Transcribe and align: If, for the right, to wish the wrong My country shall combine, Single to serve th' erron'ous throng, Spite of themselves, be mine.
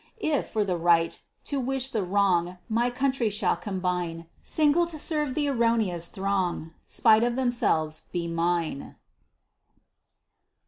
If, 0.17 0.49
for 0.49 0.65
the 0.65 0.77
right, 0.77 1.19
to 1.43 1.59
wish 1.59 1.91
the 1.91 2.01
wrong 2.01 2.57
My 2.67 2.89
country 2.89 3.29
shall 3.29 3.55
combine, 3.55 4.25
Single 4.41 4.87
to 4.87 4.97
serve 4.97 5.35
th' 5.35 5.45
erron'ous 5.45 6.09
throng, 6.09 6.73
Spite 6.87 7.21
of 7.23 7.35
themselves, 7.35 8.01
be 8.11 8.27
mine. 8.27 8.95